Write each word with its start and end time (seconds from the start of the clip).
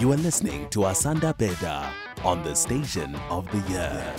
You 0.00 0.12
are 0.12 0.16
listening 0.16 0.66
to 0.70 0.78
Asanda 0.78 1.36
Beda 1.36 1.92
on 2.24 2.42
the 2.42 2.54
station 2.54 3.14
of 3.28 3.44
the 3.52 3.58
year. 3.70 4.14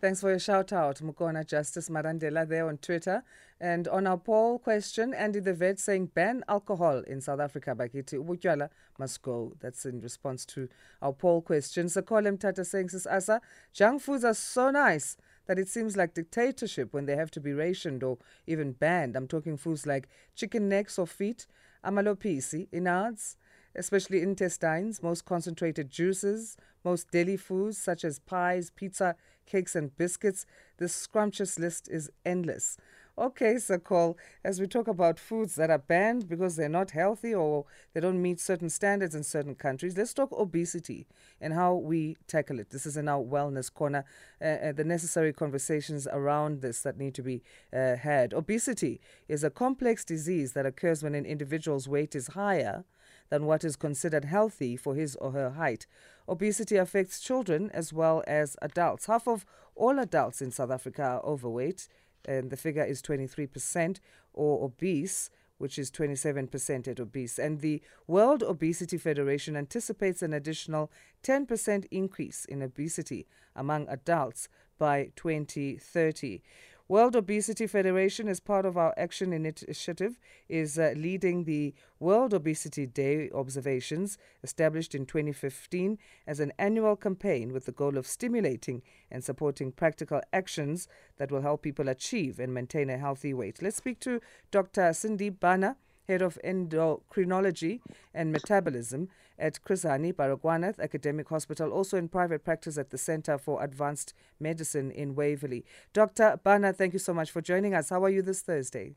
Thanks 0.00 0.22
for 0.22 0.30
your 0.30 0.38
shout 0.38 0.72
out, 0.72 1.02
Mukona 1.02 1.46
Justice 1.46 1.90
Marandela, 1.90 2.48
there 2.48 2.66
on 2.66 2.78
Twitter. 2.78 3.22
And 3.60 3.86
on 3.88 4.06
our 4.06 4.16
poll 4.16 4.58
question, 4.58 5.12
Andy 5.12 5.40
the 5.40 5.52
Vet 5.52 5.78
saying 5.78 6.12
ban 6.14 6.44
alcohol 6.48 7.00
in 7.00 7.20
South 7.20 7.40
Africa. 7.40 7.74
Bakiti 7.74 8.14
Ubutywala 8.14 8.70
must 8.98 9.20
go. 9.20 9.52
That's 9.60 9.84
in 9.84 10.00
response 10.00 10.46
to 10.46 10.66
our 11.02 11.12
poll 11.12 11.42
question. 11.42 11.88
Sakolem 11.88 12.40
Tata 12.40 12.64
saying, 12.64 12.88
Sis 12.88 13.06
Asa, 13.06 13.42
junk 13.74 14.00
foods 14.00 14.24
are 14.24 14.32
so 14.32 14.70
nice 14.70 15.18
that 15.44 15.58
it 15.58 15.68
seems 15.68 15.94
like 15.94 16.14
dictatorship 16.14 16.94
when 16.94 17.04
they 17.04 17.16
have 17.16 17.30
to 17.32 17.40
be 17.40 17.52
rationed 17.52 18.02
or 18.02 18.16
even 18.46 18.72
banned. 18.72 19.14
I'm 19.14 19.28
talking 19.28 19.58
foods 19.58 19.86
like 19.86 20.08
chicken 20.34 20.70
necks 20.70 20.98
or 20.98 21.06
feet, 21.06 21.46
amalopisi, 21.84 22.68
innards, 22.72 23.36
especially 23.74 24.22
intestines, 24.22 25.02
most 25.02 25.24
concentrated 25.24 25.90
juices, 25.90 26.56
most 26.84 27.10
deli 27.10 27.36
foods 27.36 27.78
such 27.78 28.04
as 28.04 28.18
pies, 28.18 28.70
pizza, 28.70 29.16
cakes, 29.46 29.74
and 29.74 29.96
biscuits. 29.96 30.46
This 30.78 30.94
scrumptious 30.94 31.58
list 31.58 31.88
is 31.90 32.10
endless. 32.24 32.76
Okay, 33.18 33.58
so 33.58 33.76
Cole, 33.76 34.16
as 34.42 34.60
we 34.60 34.66
talk 34.66 34.88
about 34.88 35.18
foods 35.18 35.54
that 35.56 35.68
are 35.68 35.78
banned 35.78 36.26
because 36.26 36.56
they're 36.56 36.70
not 36.70 36.92
healthy 36.92 37.34
or 37.34 37.66
they 37.92 38.00
don't 38.00 38.22
meet 38.22 38.40
certain 38.40 38.70
standards 38.70 39.14
in 39.14 39.24
certain 39.24 39.54
countries, 39.54 39.98
let's 39.98 40.14
talk 40.14 40.32
obesity 40.32 41.06
and 41.38 41.52
how 41.52 41.74
we 41.74 42.16
tackle 42.26 42.58
it. 42.58 42.70
This 42.70 42.86
is 42.86 42.96
in 42.96 43.08
our 43.08 43.22
wellness 43.22 43.70
corner, 43.72 44.06
uh, 44.40 44.44
uh, 44.44 44.72
the 44.72 44.84
necessary 44.84 45.34
conversations 45.34 46.06
around 46.10 46.62
this 46.62 46.80
that 46.80 46.96
need 46.96 47.14
to 47.14 47.22
be 47.22 47.42
uh, 47.74 47.96
had. 47.96 48.32
Obesity 48.32 49.02
is 49.28 49.44
a 49.44 49.50
complex 49.50 50.02
disease 50.02 50.54
that 50.54 50.64
occurs 50.64 51.02
when 51.02 51.14
an 51.14 51.26
individual's 51.26 51.86
weight 51.86 52.14
is 52.14 52.28
higher 52.28 52.84
than 53.30 53.46
what 53.46 53.64
is 53.64 53.76
considered 53.76 54.26
healthy 54.26 54.76
for 54.76 54.94
his 54.94 55.16
or 55.16 55.32
her 55.32 55.50
height. 55.50 55.86
Obesity 56.28 56.76
affects 56.76 57.20
children 57.20 57.70
as 57.72 57.92
well 57.92 58.22
as 58.26 58.56
adults. 58.60 59.06
Half 59.06 59.26
of 59.26 59.46
all 59.74 59.98
adults 59.98 60.42
in 60.42 60.50
South 60.50 60.70
Africa 60.70 61.02
are 61.02 61.24
overweight, 61.24 61.88
and 62.26 62.50
the 62.50 62.56
figure 62.56 62.84
is 62.84 63.00
23%, 63.00 63.98
or 64.34 64.64
obese, 64.64 65.30
which 65.58 65.78
is 65.78 65.90
27% 65.90 66.88
at 66.88 67.00
obese. 67.00 67.38
And 67.38 67.60
the 67.60 67.82
World 68.06 68.42
Obesity 68.42 68.98
Federation 68.98 69.56
anticipates 69.56 70.22
an 70.22 70.32
additional 70.32 70.90
10% 71.22 71.86
increase 71.90 72.44
in 72.44 72.62
obesity 72.62 73.26
among 73.54 73.88
adults 73.88 74.48
by 74.78 75.12
2030. 75.16 76.42
World 76.90 77.14
Obesity 77.14 77.68
Federation, 77.68 78.26
as 78.26 78.40
part 78.40 78.66
of 78.66 78.76
our 78.76 78.92
action 78.96 79.32
initiative, 79.32 80.18
is 80.48 80.76
uh, 80.76 80.92
leading 80.96 81.44
the 81.44 81.72
World 82.00 82.34
Obesity 82.34 82.84
Day 82.84 83.30
observations, 83.32 84.18
established 84.42 84.92
in 84.92 85.06
2015 85.06 85.98
as 86.26 86.40
an 86.40 86.52
annual 86.58 86.96
campaign 86.96 87.52
with 87.52 87.66
the 87.66 87.70
goal 87.70 87.96
of 87.96 88.08
stimulating 88.08 88.82
and 89.08 89.22
supporting 89.22 89.70
practical 89.70 90.20
actions 90.32 90.88
that 91.16 91.30
will 91.30 91.42
help 91.42 91.62
people 91.62 91.88
achieve 91.88 92.40
and 92.40 92.52
maintain 92.52 92.90
a 92.90 92.98
healthy 92.98 93.32
weight. 93.32 93.62
Let's 93.62 93.76
speak 93.76 94.00
to 94.00 94.20
Dr. 94.50 94.90
Sindeep 94.90 95.38
Bhana 95.38 95.76
head 96.10 96.22
of 96.22 96.38
endocrinology 96.44 97.80
and 98.12 98.32
metabolism 98.32 99.08
at 99.38 99.62
Chris 99.62 99.84
Hani 99.84 100.12
Baragwanath 100.12 100.80
Academic 100.80 101.28
Hospital, 101.28 101.70
also 101.70 101.96
in 101.96 102.08
private 102.08 102.44
practice 102.44 102.76
at 102.76 102.90
the 102.90 102.98
Center 102.98 103.38
for 103.38 103.62
Advanced 103.62 104.12
Medicine 104.40 104.90
in 104.90 105.14
Waverley. 105.14 105.64
Dr. 105.92 106.40
Bhana, 106.44 106.74
thank 106.74 106.92
you 106.92 106.98
so 106.98 107.14
much 107.14 107.30
for 107.30 107.40
joining 107.40 107.74
us. 107.74 107.90
How 107.90 108.02
are 108.04 108.10
you 108.10 108.22
this 108.22 108.42
Thursday? 108.42 108.96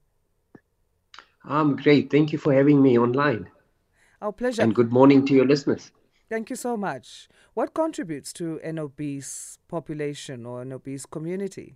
I'm 1.46 1.76
great. 1.76 2.10
Thank 2.10 2.32
you 2.32 2.40
for 2.40 2.54
having 2.54 2.82
me 2.82 2.98
online. 2.98 3.50
Our 4.22 4.34
pleasure. 4.34 4.64
And 4.64 4.74
good 4.74 4.92
morning 4.92 5.26
to 5.28 5.34
your 5.34 5.46
listeners. 5.46 5.92
Thank 6.30 6.50
you 6.50 6.56
so 6.56 6.76
much. 6.76 7.30
What 7.54 7.74
contributes 7.74 8.34
to 8.34 8.60
an 8.64 8.80
obese 8.80 9.60
population 9.68 10.46
or 10.46 10.64
an 10.64 10.74
obese 10.74 11.06
community? 11.06 11.76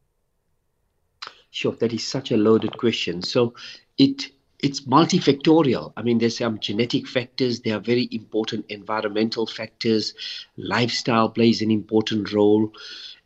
Sure, 1.51 1.73
that 1.73 1.93
is 1.93 2.03
such 2.03 2.31
a 2.31 2.37
loaded 2.37 2.77
question. 2.77 3.21
So 3.21 3.53
it 3.97 4.31
it's 4.59 4.81
multifactorial. 4.81 5.93
I 5.97 6.01
mean, 6.01 6.17
there's 6.17 6.37
some 6.37 6.59
genetic 6.59 7.07
factors, 7.07 7.59
there 7.59 7.77
are 7.77 7.81
very 7.81 8.07
important 8.11 8.65
environmental 8.69 9.45
factors, 9.45 10.13
lifestyle 10.57 11.29
plays 11.29 11.61
an 11.61 11.71
important 11.71 12.33
role, 12.33 12.73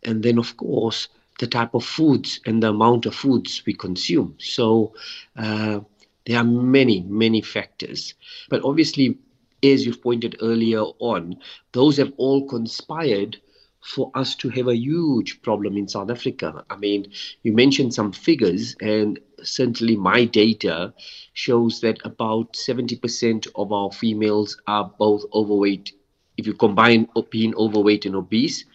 and 0.03 0.24
then, 0.24 0.38
of 0.38 0.58
course, 0.58 1.08
the 1.40 1.47
type 1.47 1.74
of 1.74 1.86
foods 1.86 2.40
and 2.46 2.62
the 2.62 2.70
amount 2.70 3.06
of 3.06 3.16
foods 3.16 3.64
we 3.66 3.74
consume. 3.74 4.36
So, 4.40 4.94
uh, 5.38 5.80
there 6.25 6.38
are 6.38 6.44
many, 6.44 7.02
many 7.02 7.41
factors. 7.41 8.14
But 8.50 8.64
obviously, 8.64 9.18
as 9.64 9.86
you've 9.86 10.02
pointed 10.02 10.38
earlier 10.41 10.84
on, 11.00 11.38
those 11.72 11.97
have 11.97 12.14
all 12.18 12.47
conspired 12.47 13.38
for 13.81 14.12
us 14.14 14.36
to 14.36 14.50
have 14.50 14.68
a 14.68 14.78
huge 14.78 15.41
problem 15.41 15.75
in 15.78 15.88
South 15.88 16.12
Africa. 16.12 16.64
I 16.70 16.75
mean, 16.78 17.12
you 17.41 17.53
mentioned 17.53 17.94
some 17.94 18.12
figures, 18.12 18.75
and 18.80 19.20
certainly 19.44 19.96
my 19.96 20.25
data 20.25 20.94
shows 21.34 21.81
that 21.81 22.00
about 22.03 22.53
70% 22.53 23.47
of 23.56 23.72
our 23.72 23.91
females 23.91 24.59
are 24.68 24.91
both 24.97 25.24
overweight. 25.34 25.94
If 26.38 26.47
you 26.47 26.53
combine 26.53 27.07
being 27.29 27.56
overweight 27.56 28.06
and 28.06 28.16
obese, 28.16 28.66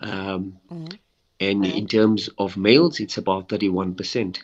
um, 0.00 0.58
mm-hmm. 0.70 0.96
and 1.40 1.64
in 1.64 1.86
terms 1.86 2.28
of 2.38 2.56
males, 2.56 3.00
it's 3.00 3.18
about 3.18 3.48
31% 3.48 4.38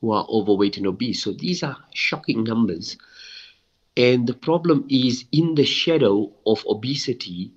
who 0.00 0.12
are 0.12 0.26
overweight 0.28 0.76
and 0.76 0.86
obese. 0.86 1.22
So 1.22 1.32
these 1.32 1.62
are 1.62 1.76
shocking 1.94 2.44
numbers. 2.44 2.96
And 3.96 4.26
the 4.26 4.34
problem 4.34 4.86
is 4.88 5.24
in 5.32 5.54
the 5.54 5.64
shadow 5.64 6.32
of 6.46 6.64
obesity 6.66 7.52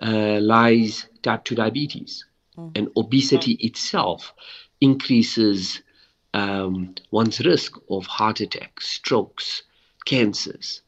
uh, 0.00 0.38
lies 0.40 1.06
type 1.22 1.44
2 1.44 1.54
diabetes. 1.54 2.24
Mm. 2.56 2.72
And 2.76 2.88
obesity 2.96 3.52
itself 3.60 4.34
increases 4.80 5.82
um, 6.34 6.94
one's 7.10 7.40
risk 7.40 7.76
of 7.90 8.06
heart 8.06 8.40
attacks, 8.40 8.88
strokes, 8.88 9.62
cancers. 10.04 10.82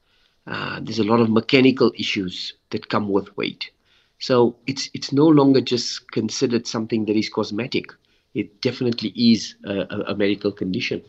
Uh, 0.47 0.80
there's 0.80 0.98
a 0.98 1.04
lot 1.04 1.20
of 1.20 1.30
mechanical 1.30 1.92
issues 1.97 2.54
that 2.70 2.88
come 2.88 3.08
with 3.08 3.36
weight. 3.36 3.70
So 4.19 4.56
it's 4.66 4.88
it's 4.94 5.12
no 5.12 5.26
longer 5.26 5.60
just 5.60 6.10
considered 6.12 6.66
something 6.66 7.04
that 7.06 7.16
is 7.16 7.28
cosmetic. 7.28 7.86
It 8.34 8.60
definitely 8.60 9.12
is 9.16 9.56
a, 9.64 10.04
a 10.08 10.14
medical 10.14 10.52
condition. 10.52 11.02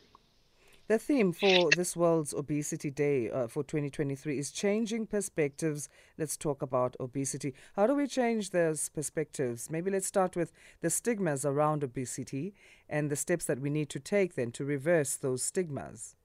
The 0.88 1.00
theme 1.00 1.32
for 1.32 1.72
this 1.72 1.96
World's 1.96 2.34
Obesity 2.34 2.92
Day 2.92 3.30
uh, 3.30 3.48
for 3.48 3.64
2023 3.64 4.38
is 4.38 4.52
changing 4.52 5.08
perspectives. 5.08 5.88
Let's 6.18 6.36
talk 6.36 6.62
about 6.62 6.98
obesity. 7.00 7.54
How 7.78 7.88
do 7.88 7.96
we 7.96 8.06
change 8.06 8.50
those 8.50 8.90
perspectives? 8.90 9.70
Maybe 9.70 9.90
let's 9.90 10.08
start 10.08 10.36
with 10.36 10.52
the 10.82 10.90
stigmas 10.90 11.46
around 11.46 11.86
obesity 11.86 12.54
and 12.90 13.10
the 13.10 13.16
steps 13.16 13.46
that 13.46 13.62
we 13.62 13.70
need 13.70 13.88
to 13.92 14.00
take 14.00 14.36
then 14.36 14.52
to 14.52 14.66
reverse 14.66 15.16
those 15.16 15.42
stigmas. 15.42 16.18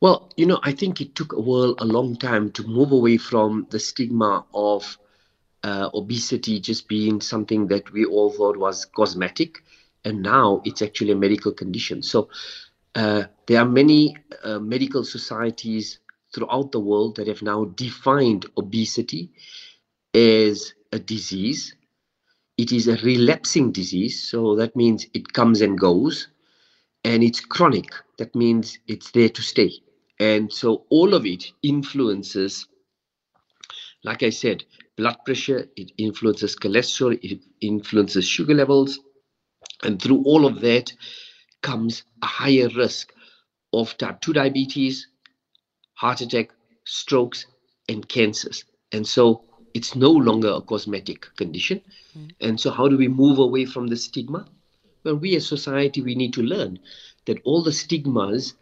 Well, 0.00 0.32
you 0.36 0.46
know, 0.46 0.58
I 0.64 0.72
think 0.72 1.00
it 1.00 1.14
took 1.14 1.32
a 1.32 1.40
while, 1.40 1.76
a 1.78 1.84
long 1.84 2.16
time 2.16 2.50
to 2.52 2.66
move 2.66 2.90
away 2.90 3.16
from 3.18 3.68
the 3.70 3.78
stigma 3.78 4.44
of 4.52 4.98
uh, 5.62 5.90
obesity 5.94 6.58
just 6.58 6.88
being 6.88 7.20
something 7.20 7.68
that 7.68 7.92
we 7.92 8.04
all 8.04 8.32
thought 8.32 8.56
was 8.56 8.86
cosmetic 8.86 9.62
and 10.04 10.22
now 10.22 10.62
it's 10.64 10.82
actually 10.82 11.12
a 11.12 11.16
medical 11.16 11.52
condition. 11.52 12.02
So 12.02 12.28
uh, 12.94 13.24
there 13.46 13.60
are 13.60 13.68
many 13.68 14.16
uh, 14.44 14.58
medical 14.58 15.04
societies 15.04 15.98
throughout 16.34 16.72
the 16.72 16.80
world 16.80 17.16
that 17.16 17.28
have 17.28 17.42
now 17.42 17.64
defined 17.76 18.46
obesity 18.56 19.30
as 20.14 20.74
a 20.92 20.98
disease. 20.98 21.74
It 22.56 22.72
is 22.72 22.88
a 22.88 22.96
relapsing 22.96 23.72
disease, 23.72 24.28
so 24.30 24.54
that 24.56 24.76
means 24.76 25.06
it 25.14 25.32
comes 25.32 25.60
and 25.60 25.78
goes, 25.78 26.28
and 27.04 27.22
it's 27.22 27.40
chronic. 27.40 27.86
That 28.18 28.34
means 28.34 28.78
it's 28.86 29.10
there 29.12 29.30
to 29.30 29.42
stay. 29.42 29.72
And 30.18 30.52
so 30.52 30.84
all 30.90 31.14
of 31.14 31.24
it 31.24 31.52
influences, 31.62 32.66
like 34.04 34.22
I 34.22 34.30
said, 34.30 34.64
blood 34.96 35.16
pressure, 35.24 35.66
it 35.76 35.92
influences 35.96 36.54
cholesterol, 36.54 37.18
it 37.22 37.40
influences 37.62 38.26
sugar 38.26 38.54
levels, 38.54 39.00
and 39.82 40.00
through 40.00 40.22
all 40.24 40.46
of 40.46 40.60
that 40.60 40.92
comes 41.62 42.04
a 42.22 42.26
higher 42.26 42.68
risk 42.76 43.12
of 43.72 43.96
type 43.98 44.20
2 44.20 44.32
diabetes, 44.32 45.06
heart 45.94 46.20
attack, 46.20 46.50
strokes, 46.84 47.46
and 47.88 48.08
cancers. 48.08 48.64
And 48.92 49.06
so 49.06 49.42
it's 49.74 49.94
no 49.94 50.10
longer 50.10 50.50
a 50.50 50.60
cosmetic 50.60 51.26
condition. 51.36 51.80
Mm. 52.16 52.30
And 52.40 52.60
so, 52.60 52.70
how 52.70 52.88
do 52.88 52.96
we 52.96 53.08
move 53.08 53.38
away 53.38 53.64
from 53.64 53.86
the 53.86 53.96
stigma? 53.96 54.46
Well, 55.04 55.16
we 55.16 55.36
as 55.36 55.46
society, 55.46 56.02
we 56.02 56.14
need 56.14 56.32
to 56.34 56.42
learn 56.42 56.78
that 57.26 57.40
all 57.44 57.62
the 57.62 57.72
stigmas 57.72 58.54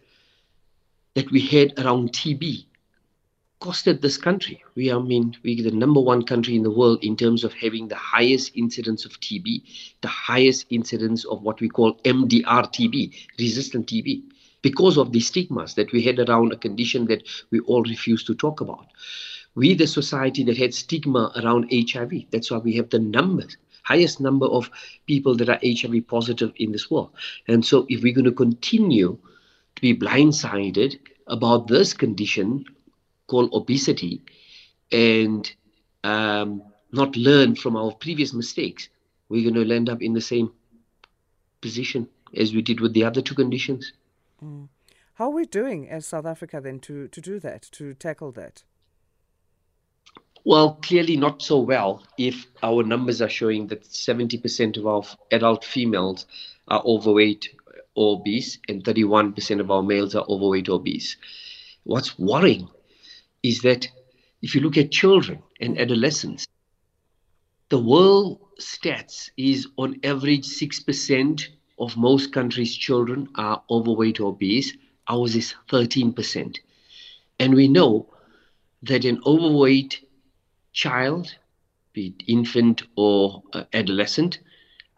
that 1.15 1.31
we 1.31 1.41
had 1.41 1.79
around 1.79 2.13
TB 2.13 2.68
costed 3.61 4.01
this 4.01 4.17
country. 4.17 4.63
We 4.75 4.91
are, 4.91 5.01
I 5.01 5.03
mean, 5.03 5.37
we're 5.43 5.63
the 5.63 5.71
number 5.71 6.01
one 6.01 6.23
country 6.23 6.55
in 6.55 6.63
the 6.63 6.71
world 6.71 7.03
in 7.03 7.17
terms 7.17 7.43
of 7.45 7.53
having 7.55 7.89
the 7.89 7.97
highest 7.97 8.53
incidence 8.55 9.05
of 9.05 9.19
TB, 9.21 9.63
the 10.01 10.09
highest 10.09 10.67
incidence 10.71 11.25
of 11.25 11.43
what 11.43 11.61
we 11.61 11.69
call 11.69 11.95
MDR 12.05 12.45
TB, 12.45 13.15
resistant 13.39 13.87
TB. 13.87 14.23
because 14.63 14.99
of 14.99 15.13
the 15.13 15.21
stigmas 15.21 15.75
that 15.75 15.93
we 15.93 16.03
had 16.03 16.19
around 16.19 16.53
a 16.53 16.57
condition 16.57 17.07
that 17.07 17.23
we 17.51 17.61
all 17.61 17.83
refuse 17.85 18.25
to 18.25 18.35
talk 18.35 18.61
about. 18.61 18.87
We, 19.55 19.75
the 19.75 19.87
society 19.87 20.43
that 20.45 20.57
had 20.57 20.75
stigma 20.75 21.33
around 21.37 21.73
HIV, 21.73 22.25
that's 22.31 22.51
why 22.51 22.59
we 22.59 22.75
have 22.77 22.91
the 22.91 22.99
numbers, 22.99 23.57
highest 23.85 24.21
number 24.21 24.47
of 24.47 24.71
people 25.07 25.37
that 25.37 25.49
are 25.49 25.61
HIV 25.63 26.07
positive 26.09 26.53
in 26.57 26.73
this 26.73 26.91
world. 26.91 27.11
And 27.47 27.65
so, 27.65 27.87
if 27.89 28.03
we're 28.03 28.15
going 28.15 28.25
to 28.25 28.33
continue 28.33 29.17
to 29.77 29.81
be 29.81 29.97
blindsided 29.97 30.99
about 31.29 31.69
this 31.69 31.93
condition 31.93 32.65
called 33.29 33.53
obesity 33.53 34.23
and 34.91 35.53
um, 36.03 36.63
not 36.91 37.17
learn 37.17 37.55
from 37.55 37.77
our 37.77 37.93
previous 37.93 38.33
mistakes, 38.33 38.89
we're 39.29 39.49
going 39.49 39.69
to 39.69 39.75
end 39.75 39.89
up 39.89 40.03
in 40.03 40.15
the 40.15 40.21
same 40.21 40.51
position 41.61 42.09
as 42.35 42.53
we 42.53 42.63
did 42.63 42.81
with 42.81 42.95
the 42.95 43.05
other 43.05 43.23
two 43.23 43.35
conditions. 43.35 43.93
Mm. 44.45 44.69
How 45.15 45.27
are 45.27 45.35
we 45.35 45.47
doing 45.47 45.89
as 45.89 46.07
South 46.07 46.27
Africa 46.27 46.61
then 46.61 46.79
to, 46.81 47.09
to 47.09 47.21
do 47.21 47.41
that, 47.41 47.63
to 47.73 47.95
tackle 47.95 48.33
that? 48.33 48.63
Well, 50.45 50.79
clearly 50.81 51.17
not 51.17 51.43
so 51.43 51.59
well 51.59 52.05
if 52.17 52.47
our 52.63 52.83
numbers 52.85 53.21
are 53.21 53.29
showing 53.29 53.67
that 53.67 53.83
70% 53.83 54.77
of 54.77 54.87
our 54.87 55.03
adult 55.33 55.65
females 55.65 56.27
are 56.69 56.83
overweight 56.85 57.49
or 57.95 58.19
obese 58.19 58.59
and 58.69 58.85
31% 58.85 59.61
of 59.61 59.71
our 59.71 59.83
males 59.83 60.15
are 60.15 60.25
overweight 60.29 60.69
or 60.69 60.77
obese. 60.77 61.17
What's 61.83 62.19
worrying 62.19 62.69
is 63.43 63.61
that 63.63 63.89
if 64.43 64.55
you 64.55 64.61
look 64.61 64.77
at 64.77 64.91
children 64.91 65.43
and 65.61 65.79
adolescents, 65.79 66.47
the 67.69 67.79
world 67.79 68.41
stats 68.59 69.31
is 69.37 69.69
on 69.77 70.01
average 70.03 70.47
6% 70.47 71.49
of 71.79 71.97
most 71.97 72.33
countries' 72.33 72.77
children 72.77 73.29
are 73.35 73.63
overweight 73.71 74.21
or 74.21 74.31
obese. 74.31 74.77
Ours 75.09 75.37
is 75.37 75.55
13%. 75.69 76.59
And 77.39 77.55
we 77.55 77.69
know 77.69 78.07
that 78.83 79.05
an 79.05 79.21
overweight 79.27 80.05
child, 80.73 81.35
be 81.93 82.09
it 82.09 82.25
infant 82.27 82.83
or 82.97 83.43
uh, 83.53 83.65
adolescent, 83.73 84.41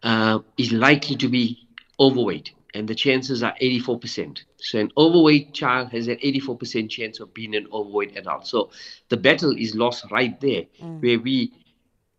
uh, 0.03 0.39
is 0.57 0.71
likely 0.71 1.15
to 1.17 1.27
be 1.27 1.67
overweight, 1.99 2.51
and 2.73 2.87
the 2.87 2.95
chances 2.95 3.43
are 3.43 3.55
84%. 3.61 4.39
So, 4.57 4.79
an 4.79 4.91
overweight 4.97 5.53
child 5.53 5.91
has 5.91 6.07
an 6.07 6.17
84% 6.17 6.89
chance 6.89 7.19
of 7.19 7.33
being 7.33 7.55
an 7.55 7.67
overweight 7.71 8.17
adult. 8.17 8.47
So, 8.47 8.71
the 9.09 9.17
battle 9.17 9.55
is 9.55 9.75
lost 9.75 10.05
right 10.11 10.39
there, 10.39 10.63
mm. 10.81 11.01
where 11.01 11.19
we 11.19 11.53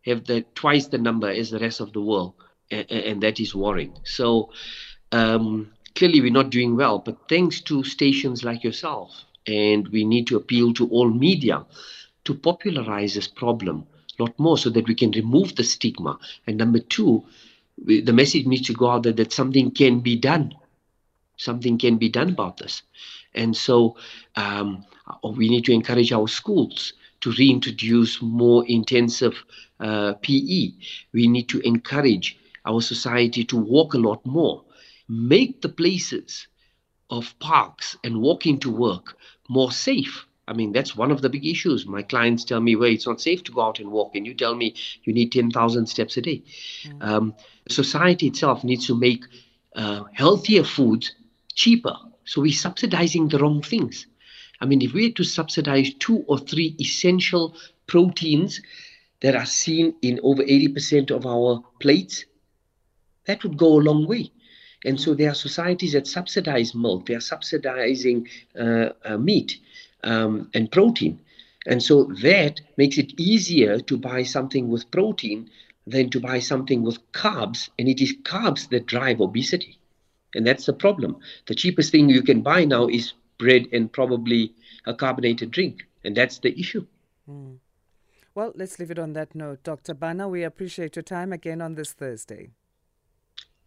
have 0.04 0.24
the 0.24 0.42
twice 0.54 0.86
the 0.86 0.98
number 0.98 1.30
as 1.30 1.50
the 1.50 1.58
rest 1.58 1.80
of 1.80 1.92
the 1.92 2.02
world, 2.02 2.34
and, 2.70 2.90
and 2.90 3.22
that 3.22 3.40
is 3.40 3.54
worrying. 3.54 3.96
So, 4.04 4.50
um, 5.10 5.72
clearly, 5.94 6.20
we're 6.20 6.32
not 6.32 6.50
doing 6.50 6.76
well, 6.76 6.98
but 6.98 7.28
thanks 7.28 7.60
to 7.62 7.84
stations 7.84 8.44
like 8.44 8.62
yourself, 8.62 9.24
and 9.46 9.88
we 9.88 10.04
need 10.04 10.26
to 10.28 10.36
appeal 10.36 10.74
to 10.74 10.88
all 10.88 11.10
media 11.10 11.64
to 12.24 12.34
popularize 12.34 13.14
this 13.14 13.28
problem 13.28 13.86
a 14.18 14.22
lot 14.22 14.38
more 14.38 14.58
so 14.58 14.70
that 14.70 14.86
we 14.86 14.94
can 14.94 15.10
remove 15.12 15.56
the 15.56 15.64
stigma. 15.64 16.18
And 16.46 16.56
number 16.56 16.78
two, 16.78 17.24
the 17.78 18.12
message 18.12 18.46
needs 18.46 18.66
to 18.68 18.74
go 18.74 18.90
out 18.90 19.02
there 19.02 19.12
that 19.12 19.32
something 19.32 19.70
can 19.70 20.00
be 20.00 20.16
done. 20.16 20.54
Something 21.36 21.78
can 21.78 21.96
be 21.96 22.08
done 22.08 22.30
about 22.30 22.58
this. 22.58 22.82
And 23.34 23.56
so 23.56 23.96
um, 24.36 24.84
we 25.36 25.48
need 25.48 25.64
to 25.64 25.72
encourage 25.72 26.12
our 26.12 26.28
schools 26.28 26.92
to 27.22 27.32
reintroduce 27.32 28.20
more 28.20 28.64
intensive 28.66 29.44
uh, 29.80 30.14
PE. 30.22 30.72
We 31.12 31.26
need 31.28 31.48
to 31.48 31.60
encourage 31.60 32.38
our 32.64 32.80
society 32.80 33.44
to 33.44 33.56
walk 33.56 33.94
a 33.94 33.98
lot 33.98 34.24
more. 34.26 34.64
Make 35.08 35.62
the 35.62 35.68
places 35.68 36.46
of 37.10 37.38
parks 37.38 37.96
and 38.04 38.20
walking 38.20 38.58
to 38.60 38.70
work 38.70 39.16
more 39.48 39.72
safe 39.72 40.26
I 40.52 40.54
mean, 40.54 40.72
that's 40.72 40.94
one 40.94 41.10
of 41.10 41.22
the 41.22 41.30
big 41.30 41.46
issues. 41.46 41.86
My 41.86 42.02
clients 42.02 42.44
tell 42.44 42.60
me, 42.60 42.76
well, 42.76 42.90
it's 42.90 43.06
not 43.06 43.22
safe 43.22 43.42
to 43.44 43.52
go 43.52 43.62
out 43.62 43.80
and 43.80 43.90
walk, 43.90 44.14
and 44.14 44.26
you 44.26 44.34
tell 44.34 44.54
me 44.54 44.74
you 45.02 45.14
need 45.14 45.32
10,000 45.32 45.86
steps 45.86 46.18
a 46.18 46.20
day. 46.20 46.42
Mm. 46.84 47.02
Um, 47.02 47.34
society 47.70 48.26
itself 48.26 48.62
needs 48.62 48.86
to 48.88 48.94
make 48.94 49.24
uh, 49.74 50.04
healthier 50.12 50.62
foods 50.62 51.14
cheaper. 51.54 51.96
So 52.26 52.42
we're 52.42 52.52
subsidizing 52.52 53.28
the 53.28 53.38
wrong 53.38 53.62
things. 53.62 54.06
I 54.60 54.66
mean, 54.66 54.82
if 54.82 54.92
we 54.92 55.04
had 55.04 55.16
to 55.16 55.24
subsidize 55.24 55.94
two 55.94 56.18
or 56.28 56.38
three 56.38 56.76
essential 56.78 57.56
proteins 57.86 58.60
that 59.22 59.34
are 59.34 59.46
seen 59.46 59.94
in 60.02 60.20
over 60.22 60.42
80% 60.42 61.10
of 61.10 61.24
our 61.24 61.64
plates, 61.80 62.26
that 63.24 63.42
would 63.42 63.56
go 63.56 63.80
a 63.80 63.86
long 63.88 64.06
way. 64.06 64.30
And 64.84 65.00
so 65.00 65.14
there 65.14 65.30
are 65.30 65.34
societies 65.34 65.94
that 65.94 66.06
subsidize 66.06 66.74
milk, 66.74 67.06
they 67.06 67.14
are 67.14 67.20
subsidizing 67.20 68.28
uh, 68.54 68.90
uh, 69.02 69.16
meat 69.16 69.60
um, 70.04 70.50
and 70.54 70.70
protein. 70.70 71.20
And 71.66 71.82
so 71.82 72.04
that 72.22 72.60
makes 72.76 72.98
it 72.98 73.18
easier 73.20 73.78
to 73.80 73.96
buy 73.96 74.24
something 74.24 74.68
with 74.68 74.90
protein 74.90 75.48
than 75.86 76.10
to 76.10 76.20
buy 76.20 76.38
something 76.40 76.82
with 76.82 76.98
carbs. 77.12 77.70
And 77.78 77.88
it 77.88 78.00
is 78.00 78.14
carbs 78.22 78.68
that 78.70 78.86
drive 78.86 79.20
obesity. 79.20 79.78
And 80.34 80.46
that's 80.46 80.66
the 80.66 80.72
problem. 80.72 81.18
The 81.46 81.54
cheapest 81.54 81.92
thing 81.92 82.08
you 82.08 82.22
can 82.22 82.42
buy 82.42 82.64
now 82.64 82.88
is 82.88 83.12
bread 83.38 83.66
and 83.72 83.92
probably 83.92 84.54
a 84.86 84.94
carbonated 84.94 85.50
drink. 85.50 85.86
And 86.04 86.16
that's 86.16 86.38
the 86.38 86.58
issue. 86.58 86.86
Mm. 87.28 87.58
Well, 88.34 88.52
let's 88.54 88.78
leave 88.78 88.90
it 88.90 88.98
on 88.98 89.12
that 89.12 89.34
note. 89.34 89.62
Dr. 89.62 89.94
Bhana, 89.94 90.26
we 90.26 90.42
appreciate 90.42 90.96
your 90.96 91.02
time 91.02 91.32
again 91.32 91.60
on 91.60 91.74
this 91.74 91.92
Thursday. 91.92 92.50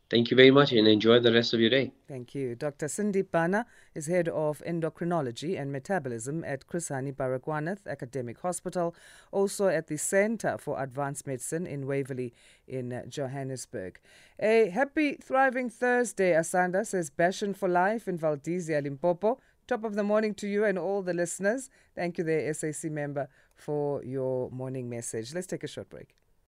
Thank 0.07 0.29
you 0.29 0.37
very 0.37 0.51
much 0.51 0.71
and 0.71 0.87
enjoy 0.87 1.19
the 1.19 1.33
rest 1.33 1.53
of 1.53 1.59
your 1.59 1.71
day. 1.71 1.91
Thank 2.07 2.35
you. 2.35 2.53
Dr. 2.53 2.85
Sandeep 2.85 3.31
Bhana 3.31 3.65
is 3.95 4.05
head 4.05 4.27
of 4.29 4.61
endocrinology 4.67 5.59
and 5.59 5.71
metabolism 5.71 6.43
at 6.43 6.67
Chris 6.67 6.89
Hani 6.89 7.11
Baragwanath 7.11 7.87
Academic 7.87 8.39
Hospital, 8.41 8.95
also 9.31 9.67
at 9.67 9.87
the 9.87 9.97
Center 9.97 10.59
for 10.59 10.81
Advanced 10.81 11.25
Medicine 11.25 11.65
in 11.65 11.87
Waverley 11.87 12.35
in 12.67 13.03
Johannesburg. 13.09 13.99
A 14.39 14.69
happy, 14.69 15.15
thriving 15.15 15.71
Thursday, 15.71 16.33
Asanda, 16.33 16.85
says 16.85 17.09
Bashan 17.09 17.55
for 17.55 17.67
Life 17.67 18.07
in 18.07 18.19
Valdezia, 18.19 18.81
Limpopo. 18.81 19.39
Top 19.67 19.83
of 19.83 19.95
the 19.95 20.03
morning 20.03 20.35
to 20.35 20.47
you 20.47 20.65
and 20.65 20.77
all 20.77 21.01
the 21.01 21.15
listeners. 21.15 21.71
Thank 21.95 22.19
you, 22.19 22.23
there, 22.23 22.53
SAC 22.53 22.91
member, 22.91 23.27
for 23.55 24.03
your 24.03 24.51
morning 24.51 24.87
message. 24.87 25.33
Let's 25.33 25.47
take 25.47 25.63
a 25.63 25.67
short 25.67 25.89
break. 25.89 26.15